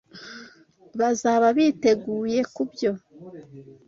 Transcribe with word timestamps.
Bazaba 0.99 1.47
biteguye 1.57 2.39
kubyo. 2.55 2.91